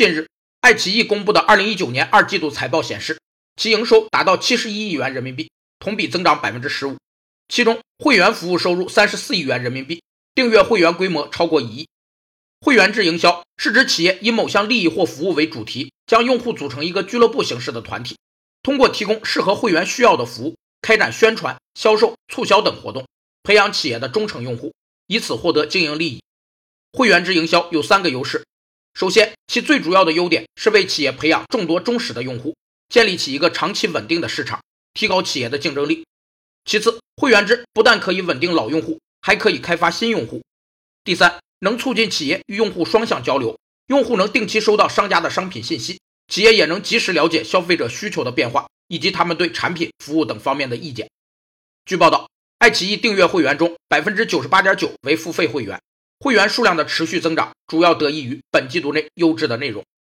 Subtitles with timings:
[0.00, 0.30] 近日，
[0.62, 3.18] 爱奇艺公布的2019年二季度财报显示，
[3.56, 6.96] 其营收达到71亿元人民币，同比增长15%。
[7.48, 10.02] 其中，会员服务收入34亿元人民币，
[10.34, 11.88] 订阅会员规模超过一亿。
[12.62, 18.16] 会员制营销是指企业以某项利益或服务为主题，将用户组成一个俱乐部形式的团体，
[18.62, 23.06] 通过提供适合会员需要的服务，开展宣传、销售、促销等活动，
[23.42, 24.72] 培养企业的忠诚用户，
[25.08, 26.22] 以此获得经营利益。
[26.90, 28.46] 会员制营销有三个优势：
[28.94, 32.54] 首先，其最主要的优点是为企业培养众多忠实的用户，
[32.88, 34.60] 建立起一个长期稳定的市场，
[34.94, 36.04] 提高企业的竞争力；
[36.64, 40.40] 其次，会员制不但可以稳定老用户，还可以开发新用户；
[41.04, 41.38] 第三。
[41.62, 43.54] 能促进企业与用户双向交流，
[43.88, 51.10] 用户能定期收到商家的商品信息，企业也能及时了解消费者需求的变化以及他们对产品、服务等方面的意见。
[51.84, 55.78] 据报道，爱奇艺订阅会员中百分之九十八点九为付费会员，
[56.22, 59.82] 会员数量的持续增长主要得益于本季度内优质的内容。